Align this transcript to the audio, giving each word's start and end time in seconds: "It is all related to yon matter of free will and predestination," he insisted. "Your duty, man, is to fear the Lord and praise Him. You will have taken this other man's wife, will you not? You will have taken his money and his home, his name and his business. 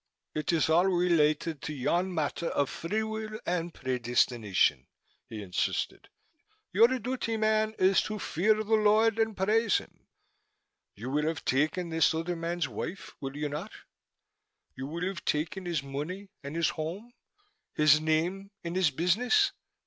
"It 0.33 0.51
is 0.51 0.67
all 0.67 0.87
related 0.87 1.61
to 1.61 1.73
yon 1.73 2.11
matter 2.11 2.47
of 2.47 2.71
free 2.71 3.03
will 3.03 3.39
and 3.45 3.71
predestination," 3.71 4.87
he 5.29 5.43
insisted. 5.43 6.09
"Your 6.73 6.87
duty, 6.87 7.37
man, 7.37 7.75
is 7.77 8.01
to 8.05 8.17
fear 8.17 8.55
the 8.55 8.63
Lord 8.63 9.19
and 9.19 9.37
praise 9.37 9.77
Him. 9.77 10.07
You 10.95 11.11
will 11.11 11.27
have 11.27 11.45
taken 11.45 11.89
this 11.89 12.15
other 12.15 12.35
man's 12.35 12.67
wife, 12.67 13.13
will 13.21 13.37
you 13.37 13.47
not? 13.47 13.73
You 14.75 14.87
will 14.87 15.05
have 15.07 15.23
taken 15.23 15.65
his 15.67 15.83
money 15.83 16.29
and 16.43 16.55
his 16.55 16.69
home, 16.69 17.13
his 17.75 18.01
name 18.01 18.49
and 18.63 18.75
his 18.75 18.89
business. 18.89 19.51